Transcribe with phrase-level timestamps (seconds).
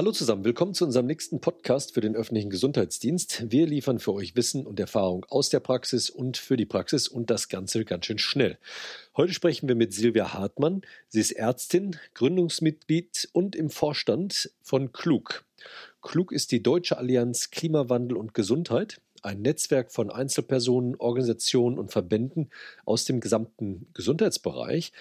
[0.00, 3.50] Hallo zusammen, willkommen zu unserem nächsten Podcast für den öffentlichen Gesundheitsdienst.
[3.50, 7.28] Wir liefern für euch Wissen und Erfahrung aus der Praxis und für die Praxis und
[7.28, 8.56] das Ganze ganz schön schnell.
[9.14, 10.80] Heute sprechen wir mit Silvia Hartmann.
[11.08, 15.44] Sie ist Ärztin, Gründungsmitglied und im Vorstand von Klug.
[16.00, 22.50] Klug ist die Deutsche Allianz Klimawandel und Gesundheit ein Netzwerk von Einzelpersonen, Organisationen und Verbänden
[22.84, 24.92] aus dem gesamten Gesundheitsbereich.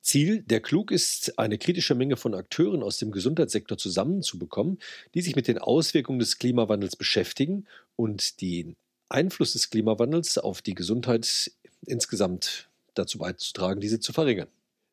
[0.00, 4.78] Ziel der Klug ist, eine kritische Menge von Akteuren aus dem Gesundheitssektor zusammenzubekommen,
[5.14, 8.76] die sich mit den Auswirkungen des Klimawandels beschäftigen und den
[9.08, 11.50] Einfluss des Klimawandels auf die Gesundheit
[11.86, 14.48] insgesamt dazu beizutragen, diese zu verringern.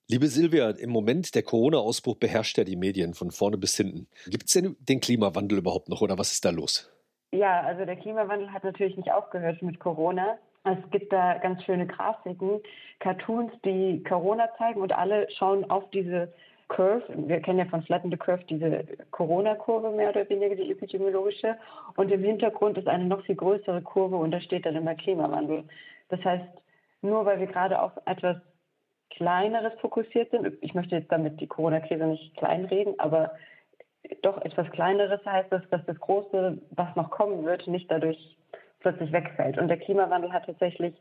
[0.09, 4.07] Liebe Silvia, im Moment der Corona-Ausbruch beherrscht ja die Medien von vorne bis hinten.
[4.27, 6.89] Gibt es denn den Klimawandel überhaupt noch oder was ist da los?
[7.33, 10.37] Ja, also der Klimawandel hat natürlich nicht aufgehört mit Corona.
[10.65, 12.61] Es gibt da ganz schöne Grafiken,
[12.99, 16.31] Cartoons, die Corona zeigen und alle schauen auf diese
[16.67, 17.03] Curve.
[17.27, 21.57] Wir kennen ja von Flatten the Curve diese Corona-Kurve mehr oder weniger, die epidemiologische.
[21.95, 25.63] Und im Hintergrund ist eine noch viel größere Kurve und da steht dann immer Klimawandel.
[26.09, 26.45] Das heißt,
[27.01, 28.37] nur weil wir gerade auf etwas
[29.09, 33.31] Kleineres fokussiert sind, ich möchte jetzt damit die Corona-Krise nicht kleinreden, aber
[34.21, 38.37] doch etwas Kleineres heißt es, dass das Große, was noch kommen wird, nicht dadurch
[38.79, 39.57] plötzlich wegfällt.
[39.57, 40.93] Und der Klimawandel hat tatsächlich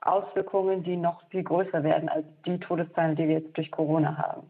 [0.00, 4.46] Auswirkungen, die noch viel größer werden als die Todeszahlen, die wir jetzt durch Corona haben.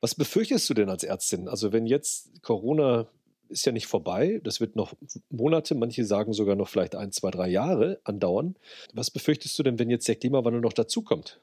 [0.00, 1.48] Was befürchtest du denn als Ärztin?
[1.48, 3.06] Also wenn jetzt Corona
[3.48, 4.94] ist ja nicht vorbei, das wird noch
[5.30, 8.56] Monate, manche sagen sogar noch vielleicht ein, zwei, drei Jahre andauern.
[8.92, 11.40] Was befürchtest du denn, wenn jetzt der Klimawandel noch dazukommt?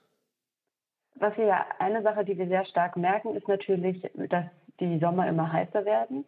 [1.15, 4.45] Was wir ja, eine Sache, die wir sehr stark merken, ist natürlich, dass
[4.79, 6.25] die Sommer immer heißer werden,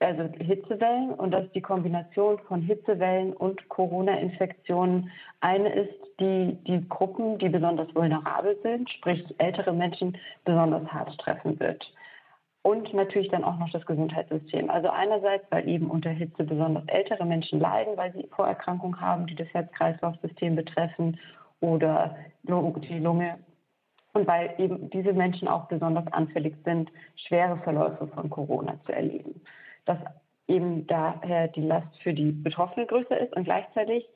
[0.00, 7.38] also Hitzewellen und dass die Kombination von Hitzewellen und Corona-Infektionen eine ist, die die Gruppen,
[7.38, 11.90] die besonders vulnerabel sind, sprich ältere Menschen, besonders hart treffen wird.
[12.62, 14.70] Und natürlich dann auch noch das Gesundheitssystem.
[14.70, 19.34] Also einerseits, weil eben unter Hitze besonders ältere Menschen leiden, weil sie Vorerkrankungen haben, die
[19.34, 21.18] das Herz-Kreislauf-System betreffen
[21.60, 23.38] oder die Lunge
[24.14, 29.40] und weil eben diese Menschen auch besonders anfällig sind, schwere Verläufe von Corona zu erleben.
[29.84, 29.98] Dass
[30.46, 34.08] eben daher die Last für die Betroffenen größer ist und gleichzeitig,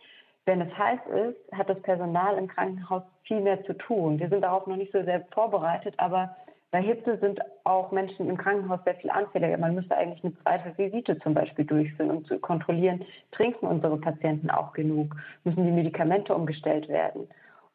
[0.46, 4.18] wenn es heiß ist, hat das Personal im Krankenhaus viel mehr zu tun.
[4.18, 6.34] Wir sind darauf noch nicht so sehr vorbereitet, aber
[6.70, 9.56] bei Hitze sind auch Menschen im Krankenhaus sehr viel anfälliger.
[9.56, 14.50] Man müsste eigentlich eine zweite Visite zum Beispiel durchführen, um zu kontrollieren, trinken unsere Patienten
[14.50, 17.26] auch genug, müssen die Medikamente umgestellt werden.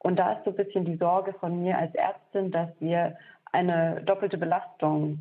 [0.03, 3.17] Und da ist so ein bisschen die Sorge von mir als Ärztin, dass wir
[3.51, 5.19] eine doppelte Belastung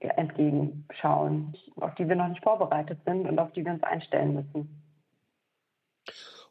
[0.00, 4.82] entgegenschauen, auf die wir noch nicht vorbereitet sind und auf die wir uns einstellen müssen.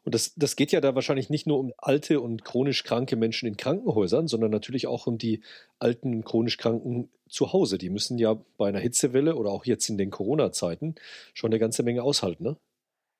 [0.04, 3.48] Und das, das geht ja da wahrscheinlich nicht nur um alte und chronisch kranke Menschen
[3.48, 5.42] in Krankenhäusern, sondern natürlich auch um die
[5.78, 7.78] alten chronisch Kranken zu Hause.
[7.78, 10.96] Die müssen ja bei einer Hitzewelle oder auch jetzt in den Corona-Zeiten
[11.32, 12.56] schon eine ganze Menge aushalten, ne?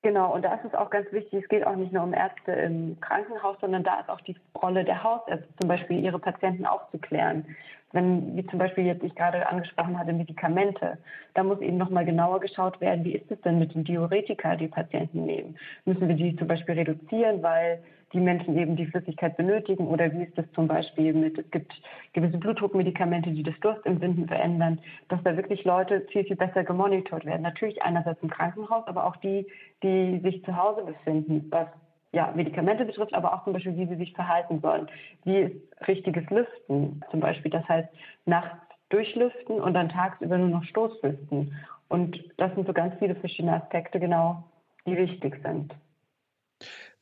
[0.04, 2.52] Genau, und da ist es auch ganz wichtig, es geht auch nicht nur um Ärzte
[2.52, 7.46] im Krankenhaus, sondern da ist auch die Rolle der Hausärzte, zum Beispiel ihre Patienten aufzuklären.
[7.92, 10.98] Wenn, wie zum Beispiel jetzt ich gerade angesprochen hatte, Medikamente,
[11.32, 14.68] da muss eben nochmal genauer geschaut werden, wie ist es denn mit den Diuretika, die
[14.68, 15.56] Patienten nehmen?
[15.86, 17.82] Müssen wir die zum Beispiel reduzieren, weil
[18.14, 21.72] die Menschen eben die Flüssigkeit benötigen oder wie ist das zum Beispiel mit, es gibt
[22.12, 27.42] gewisse Blutdruckmedikamente, die das Durstempfinden verändern, dass da wirklich Leute viel, viel besser gemonitort werden.
[27.42, 29.46] Natürlich einerseits im Krankenhaus, aber auch die,
[29.82, 31.66] die sich zu Hause befinden, was
[32.12, 34.86] ja, Medikamente betrifft, aber auch zum Beispiel, wie sie sich verhalten sollen.
[35.24, 37.50] Wie ist richtiges Lüften zum Beispiel?
[37.50, 37.88] Das heißt,
[38.24, 38.56] nachts
[38.90, 41.56] durchlüften und dann tagsüber nur noch Stoßlüften.
[41.88, 44.44] Und das sind so ganz viele verschiedene Aspekte genau,
[44.86, 45.74] die wichtig sind.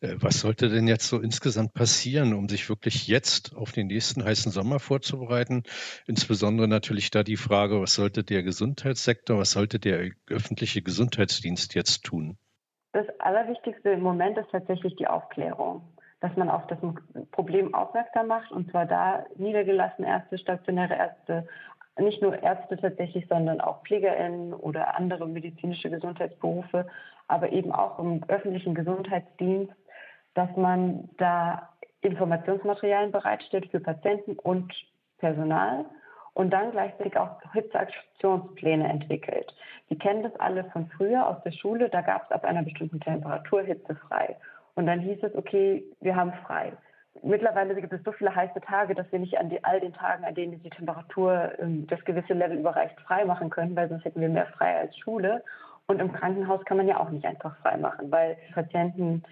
[0.02, 4.24] Äh, was sollte denn jetzt so insgesamt passieren, um sich wirklich jetzt auf den nächsten
[4.24, 5.62] heißen Sommer vorzubereiten?
[6.06, 12.04] Insbesondere natürlich da die Frage, was sollte der Gesundheitssektor, was sollte der öffentliche Gesundheitsdienst jetzt
[12.04, 12.36] tun?
[12.92, 15.82] Das Allerwichtigste im Moment ist tatsächlich die Aufklärung,
[16.20, 16.78] dass man auf das
[17.30, 21.48] Problem aufmerksam macht und zwar da niedergelassene Ärzte, stationäre Ärzte,
[21.98, 26.86] nicht nur Ärzte tatsächlich, sondern auch PflegerInnen oder andere medizinische Gesundheitsberufe,
[27.28, 29.72] aber eben auch im öffentlichen Gesundheitsdienst
[30.34, 31.68] dass man da
[32.00, 34.72] Informationsmaterialien bereitstellt für Patienten und
[35.18, 35.84] Personal
[36.34, 39.54] und dann gleichzeitig auch Hitzeaktionspläne entwickelt.
[39.88, 43.00] Sie kennen das alle von früher aus der Schule, da gab es ab einer bestimmten
[43.00, 44.36] Temperatur hitzefrei.
[44.74, 46.72] Und dann hieß es, okay, wir haben frei.
[47.22, 50.24] Mittlerweile gibt es so viele heiße Tage, dass wir nicht an die, all den Tagen,
[50.24, 54.22] an denen die Temperatur ähm, das gewisse Level überreicht, frei machen können, weil sonst hätten
[54.22, 55.44] wir mehr frei als Schule.
[55.92, 59.22] Und im Krankenhaus kann man ja auch nicht einfach freimachen, weil Patienten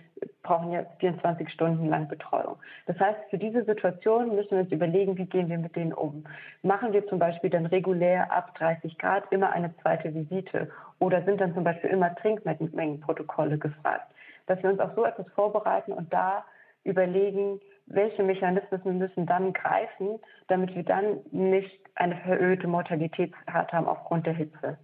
[0.42, 2.56] brauchen ja 24 Stunden lang Betreuung.
[2.86, 6.24] Das heißt, für diese Situation müssen wir uns überlegen, wie gehen wir mit denen um.
[6.62, 11.40] Machen wir zum Beispiel dann regulär ab 30 Grad immer eine zweite Visite oder sind
[11.40, 14.12] dann zum Beispiel immer Trinkmengenprotokolle gefragt,
[14.46, 16.44] dass wir uns auf so etwas vorbereiten und da
[16.84, 20.18] überlegen, welche Mechanismen müssen dann greifen,
[20.48, 24.76] damit wir dann nicht eine verhöhte Mortalität haben aufgrund der Hitze.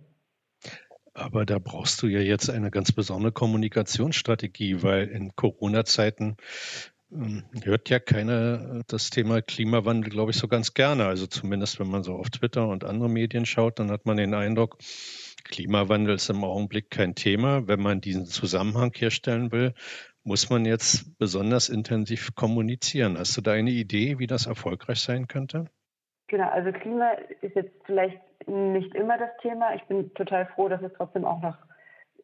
[1.17, 6.37] Aber da brauchst du ja jetzt eine ganz besondere Kommunikationsstrategie, weil in Corona-Zeiten
[7.11, 11.07] ähm, hört ja keiner das Thema Klimawandel, glaube ich, so ganz gerne.
[11.07, 14.35] Also zumindest, wenn man so auf Twitter und andere Medien schaut, dann hat man den
[14.35, 14.77] Eindruck,
[15.45, 17.67] Klimawandel ist im Augenblick kein Thema.
[17.67, 19.73] Wenn man diesen Zusammenhang herstellen will,
[20.23, 23.17] muss man jetzt besonders intensiv kommunizieren.
[23.17, 25.71] Hast du da eine Idee, wie das erfolgreich sein könnte?
[26.29, 29.75] Genau, also Klima ist jetzt vielleicht nicht immer das Thema.
[29.75, 31.57] Ich bin total froh, dass es trotzdem auch noch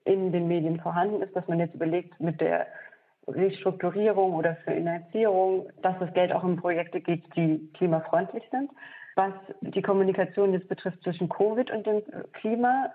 [0.05, 2.67] in den Medien vorhanden ist, dass man jetzt überlegt, mit der
[3.29, 8.71] Restrukturierung oder Finanzierung, dass das Geld auch in Projekte geht, die klimafreundlich sind.
[9.15, 12.03] Was die Kommunikation jetzt betrifft zwischen Covid und dem
[12.33, 12.93] Klima,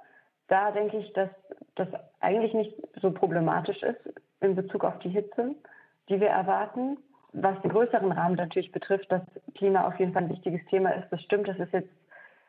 [0.47, 1.29] da denke ich, dass
[1.75, 1.87] das
[2.19, 3.99] eigentlich nicht so problematisch ist
[4.41, 5.55] in Bezug auf die Hitze,
[6.09, 6.97] die wir erwarten.
[7.39, 9.21] Was den größeren Rahmen natürlich betrifft, dass
[9.55, 11.89] Klima auf jeden Fall ein wichtiges Thema ist, das stimmt, das ist jetzt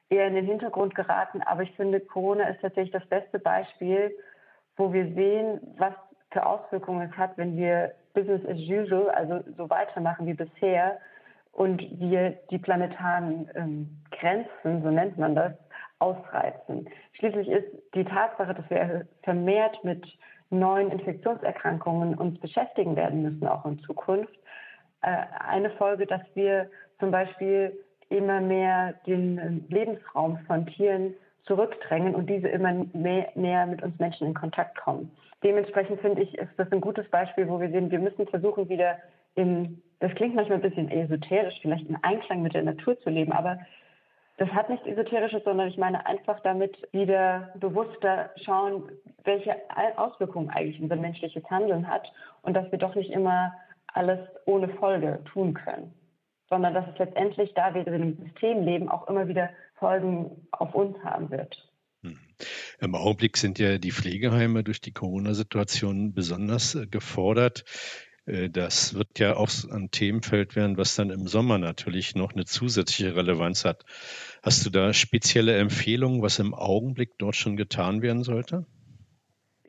[0.08, 1.42] eher in den Hintergrund geraten.
[1.42, 4.16] Aber ich finde, Corona ist tatsächlich das beste Beispiel,
[4.76, 5.92] wo wir sehen, was
[6.30, 10.98] für Auswirkungen es hat, wenn wir Business as usual, also so weitermachen wie bisher
[11.52, 15.52] und wir die planetaren ähm, Grenzen, so nennt man das,
[15.98, 16.88] ausreizen.
[17.14, 20.06] Schließlich ist die Tatsache, dass wir vermehrt mit
[20.50, 24.37] neuen Infektionserkrankungen uns beschäftigen werden müssen, auch in Zukunft,
[25.00, 26.68] eine Folge, dass wir
[26.98, 27.72] zum Beispiel
[28.08, 31.14] immer mehr den Lebensraum von Tieren
[31.44, 35.10] zurückdrängen und diese immer mehr, näher mit uns Menschen in Kontakt kommen.
[35.42, 38.98] Dementsprechend finde ich, ist das ein gutes Beispiel, wo wir sehen, wir müssen versuchen, wieder
[39.34, 43.32] in, das klingt manchmal ein bisschen esoterisch, vielleicht in Einklang mit der Natur zu leben,
[43.32, 43.58] aber
[44.36, 48.84] das hat nichts Esoterisches, sondern ich meine einfach damit wieder bewusster schauen,
[49.24, 49.56] welche
[49.96, 52.12] Auswirkungen eigentlich unser menschliches Handeln hat
[52.42, 53.52] und dass wir doch nicht immer
[53.98, 55.92] alles ohne Folge tun können
[56.48, 60.74] sondern dass es letztendlich, da wir in einem System leben, auch immer wieder Folgen auf
[60.74, 61.68] uns haben wird.
[62.02, 62.18] Hm.
[62.80, 67.64] Im Augenblick sind ja die Pflegeheime durch die Corona-Situation besonders äh, gefordert.
[68.24, 72.44] Äh, das wird ja auch ein Themenfeld werden, was dann im Sommer natürlich noch eine
[72.44, 73.84] zusätzliche Relevanz hat.
[74.42, 78.64] Hast du da spezielle Empfehlungen, was im Augenblick dort schon getan werden sollte?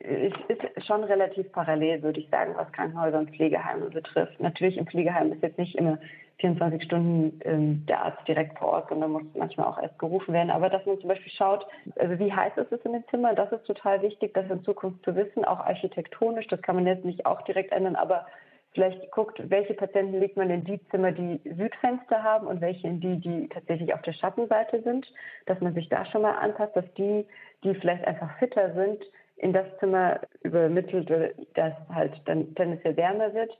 [0.02, 4.40] Es ist schon relativ parallel, würde ich sagen, was Krankenhäuser und Pflegeheime betrifft.
[4.40, 5.98] Natürlich im Pflegeheim ist jetzt nicht immer
[6.38, 10.50] 24 Stunden ähm, der Arzt direkt vor Ort, sondern muss manchmal auch erst gerufen werden.
[10.50, 11.66] Aber dass man zum Beispiel schaut,
[11.96, 15.04] also wie heiß ist es in dem Zimmer, das ist total wichtig, das in Zukunft
[15.04, 16.46] zu wissen, auch architektonisch.
[16.48, 18.26] Das kann man jetzt nicht auch direkt ändern, aber
[18.72, 23.00] vielleicht guckt, welche Patienten legt man in die Zimmer, die Südfenster haben und welche in
[23.00, 25.06] die, die tatsächlich auf der Schattenseite sind,
[25.46, 27.26] dass man sich da schon mal anpasst, dass die,
[27.64, 29.02] die vielleicht einfach fitter sind,
[29.40, 31.10] in das Zimmer übermittelt,
[31.54, 33.50] dass halt dann tendenziell wärmer wird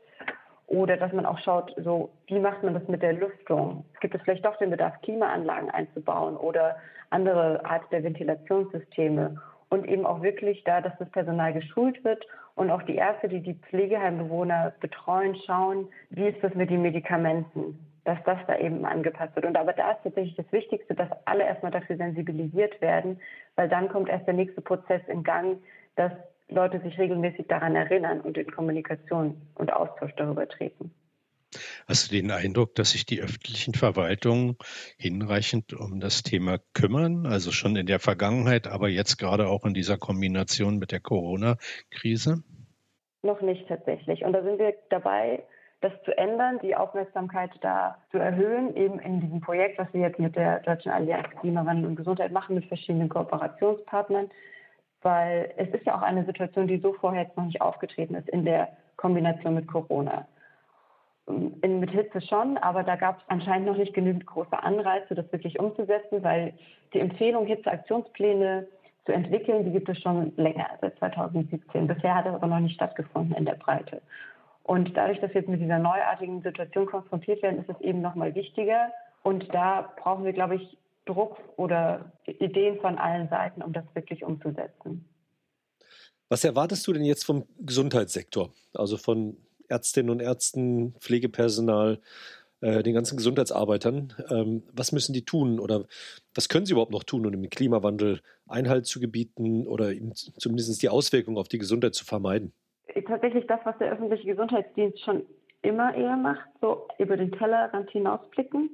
[0.67, 3.85] oder dass man auch schaut, so wie macht man das mit der Lüftung?
[4.00, 6.77] Gibt es vielleicht doch den Bedarf, Klimaanlagen einzubauen oder
[7.09, 9.41] andere Art der Ventilationssysteme?
[9.71, 13.41] Und eben auch wirklich da, dass das Personal geschult wird und auch die Ärzte, die
[13.41, 17.79] die Pflegeheimbewohner betreuen, schauen, wie ist das mit den Medikamenten?
[18.05, 19.47] Dass das da eben angepasst wird.
[19.47, 23.20] Und aber da ist tatsächlich das Wichtigste, dass alle erstmal dafür sensibilisiert werden,
[23.56, 25.58] weil dann kommt erst der nächste Prozess in Gang,
[25.96, 26.13] dass
[26.48, 30.93] Leute sich regelmäßig daran erinnern und in Kommunikation und Austausch darüber treten.
[31.89, 34.56] Hast du den Eindruck, dass sich die öffentlichen Verwaltungen
[34.96, 37.27] hinreichend um das Thema kümmern?
[37.27, 42.44] Also schon in der Vergangenheit, aber jetzt gerade auch in dieser Kombination mit der Corona-Krise?
[43.22, 44.24] Noch nicht tatsächlich.
[44.24, 45.43] Und da sind wir dabei,
[45.81, 50.19] das zu ändern, die Aufmerksamkeit da zu erhöhen, eben in diesem Projekt, was wir jetzt
[50.19, 54.31] mit der Deutschen Allianz Klimawandel und Gesundheit machen, mit verschiedenen Kooperationspartnern
[55.03, 58.29] weil es ist ja auch eine Situation, die so vorher jetzt noch nicht aufgetreten ist
[58.29, 60.27] in der Kombination mit Corona.
[61.27, 65.31] In, mit Hitze schon, aber da gab es anscheinend noch nicht genügend große Anreize, das
[65.32, 66.55] wirklich umzusetzen, weil
[66.93, 68.67] die Empfehlung, Hitzeaktionspläne
[69.06, 71.87] zu entwickeln, die gibt es schon länger, seit 2017.
[71.87, 74.03] Bisher hat das aber noch nicht stattgefunden in der Breite.
[74.62, 78.14] Und dadurch, dass wir jetzt mit dieser neuartigen Situation konfrontiert werden, ist es eben noch
[78.14, 78.93] mal wichtiger.
[79.22, 84.22] Und da brauchen wir, glaube ich, Druck oder Ideen von allen Seiten, um das wirklich
[84.22, 85.08] umzusetzen.
[86.29, 88.52] Was erwartest du denn jetzt vom Gesundheitssektor?
[88.74, 89.36] Also von
[89.69, 92.00] Ärztinnen und Ärzten, Pflegepersonal.
[92.60, 94.12] äh, den ganzen Gesundheitsarbeitern.
[94.31, 95.86] Ähm, was müssen die tun oder
[96.34, 99.93] was können sie überhaupt noch tun, um dem Klimawandel Einhalt zu gebieten oder
[100.38, 102.52] zumindest die Auswirkungen auf die Gesundheit zu vermeiden?
[103.06, 105.25] Tatsächlich das, was der öffentliche Gesundheitsdienst schon
[105.63, 108.70] immer eher macht, so über den Tellerrand hinausblicken,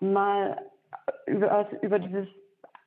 [0.00, 0.60] mal
[1.26, 2.26] über, über dieses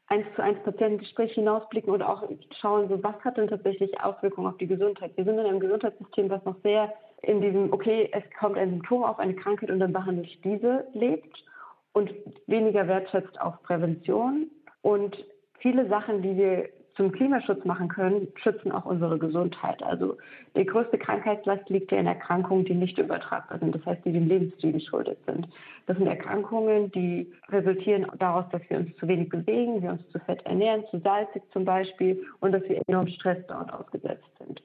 [0.07, 2.23] eins zu eins Patientengespräch hinausblicken und auch
[2.59, 5.15] schauen, so was hat denn tatsächlich Auswirkungen auf die Gesundheit.
[5.15, 9.03] Wir sind in einem Gesundheitssystem, was noch sehr in diesem, okay, es kommt ein Symptom
[9.03, 11.43] auf eine Krankheit und dann behandle ich diese, lebt
[11.93, 12.13] und
[12.47, 14.51] weniger wertschätzt auf Prävention.
[14.81, 15.17] Und
[15.59, 19.81] viele Sachen, die wir zum Klimaschutz machen können, schützen auch unsere Gesundheit.
[19.81, 20.17] Also
[20.55, 24.27] die größte Krankheitslast liegt ja in Erkrankungen, die nicht übertragbar sind, das heißt, die dem
[24.27, 25.47] Lebensstil geschuldet sind.
[25.87, 30.19] Das sind Erkrankungen, die resultieren daraus, dass wir uns zu wenig bewegen, wir uns zu
[30.19, 34.61] fett ernähren, zu salzig zum Beispiel und dass wir enorm Stress dort ausgesetzt sind.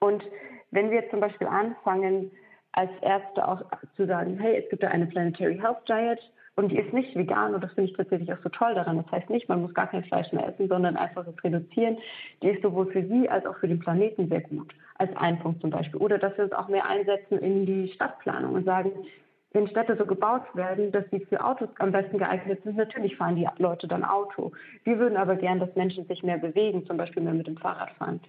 [0.00, 0.22] Und
[0.70, 2.30] wenn wir zum Beispiel anfangen,
[2.72, 3.62] als Ärzte auch
[3.96, 6.20] zu sagen, hey, es gibt da eine Planetary Health Diet,
[6.58, 8.96] und die ist nicht vegan und das finde ich tatsächlich auch so toll daran.
[8.96, 11.98] Das heißt nicht, man muss gar kein Fleisch mehr essen, sondern einfach es reduzieren.
[12.42, 15.60] Die ist sowohl für Sie als auch für den Planeten sehr gut, als ein Punkt
[15.60, 16.00] zum Beispiel.
[16.00, 18.90] Oder dass wir uns auch mehr einsetzen in die Stadtplanung und sagen,
[19.52, 23.36] wenn Städte so gebaut werden, dass sie für Autos am besten geeignet sind, natürlich fahren
[23.36, 24.50] die Leute dann Auto.
[24.82, 27.92] Wir würden aber gern, dass Menschen sich mehr bewegen, zum Beispiel mehr mit dem Fahrrad
[27.92, 28.20] fahren.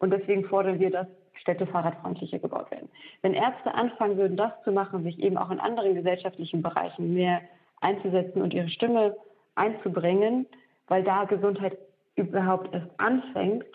[0.00, 2.88] Und deswegen fordern wir, dass Städte fahrradfreundlicher gebaut werden.
[3.22, 7.42] Wenn Ärzte anfangen würden, das zu machen, sich eben auch in anderen gesellschaftlichen Bereichen mehr
[7.86, 9.16] einzusetzen und ihre Stimme
[9.54, 10.46] einzubringen,
[10.88, 11.78] weil da Gesundheit
[12.16, 13.66] überhaupt erst anfängt,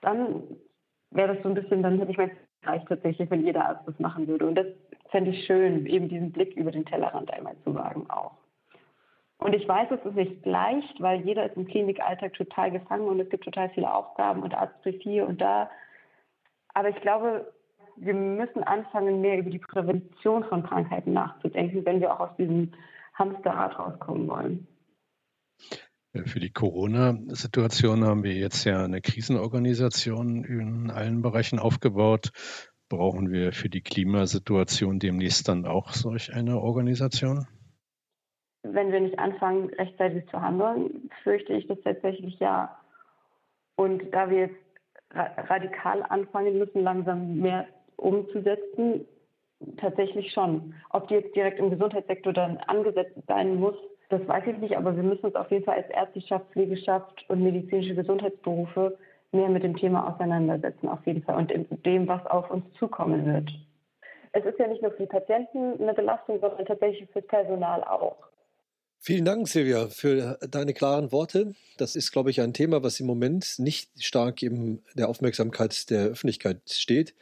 [0.00, 0.42] dann
[1.10, 2.30] wäre das so ein bisschen, dann hätte ich mein
[2.64, 4.46] Reich tatsächlich, wenn jeder Arzt das machen würde.
[4.46, 4.66] Und das
[5.10, 8.32] fände ich schön, eben diesen Blick über den Tellerrand einmal zu wagen auch.
[9.38, 13.20] Und ich weiß, es ist nicht leicht, weil jeder ist im Klinikalltag total gefangen und
[13.20, 15.70] es gibt total viele Aufgaben und Arztbrief hier und da.
[16.74, 17.52] Aber ich glaube,
[17.96, 22.72] wir müssen anfangen, mehr über die Prävention von Krankheiten nachzudenken, wenn wir auch aus diesem
[23.16, 24.66] Hamsterrad rauskommen wollen.
[26.24, 32.30] Für die Corona-Situation haben wir jetzt ja eine Krisenorganisation in allen Bereichen aufgebaut.
[32.88, 37.46] Brauchen wir für die Klimasituation demnächst dann auch solch eine Organisation?
[38.62, 42.78] Wenn wir nicht anfangen, rechtzeitig zu handeln, fürchte ich das tatsächlich ja.
[43.76, 44.56] Und da wir jetzt
[45.10, 49.06] radikal anfangen müssen, langsam mehr umzusetzen,
[49.78, 50.74] tatsächlich schon.
[50.90, 53.76] Ob die jetzt direkt im Gesundheitssektor dann angesetzt sein muss,
[54.08, 57.42] das weiß ich nicht, aber wir müssen uns auf jeden Fall als Ärzteschaft, Pflegeschaft und
[57.42, 58.96] medizinische Gesundheitsberufe
[59.32, 61.52] mehr mit dem Thema auseinandersetzen, auf jeden Fall, und
[61.84, 63.50] dem, was auf uns zukommen wird.
[64.32, 67.82] Es ist ja nicht nur für die Patienten eine Belastung, sondern tatsächlich für das Personal
[67.84, 68.16] auch.
[68.98, 71.54] Vielen Dank, Silvia, für deine klaren Worte.
[71.78, 76.06] Das ist, glaube ich, ein Thema, was im Moment nicht stark in der Aufmerksamkeit der
[76.06, 77.14] Öffentlichkeit steht.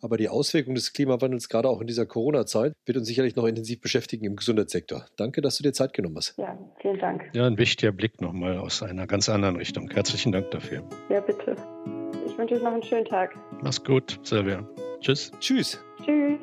[0.00, 3.80] Aber die Auswirkungen des Klimawandels, gerade auch in dieser Corona-Zeit, wird uns sicherlich noch intensiv
[3.80, 5.06] beschäftigen im Gesundheitssektor.
[5.16, 6.34] Danke, dass du dir Zeit genommen hast.
[6.38, 7.30] Ja, vielen Dank.
[7.34, 9.90] Ja, ein wichtiger Blick nochmal aus einer ganz anderen Richtung.
[9.90, 10.82] Herzlichen Dank dafür.
[11.08, 11.56] Ja, bitte.
[12.26, 13.36] Ich wünsche euch noch einen schönen Tag.
[13.62, 14.66] Mach's gut, Silvia.
[15.00, 15.32] Tschüss.
[15.40, 15.80] Tschüss.
[16.04, 16.38] Tschüss.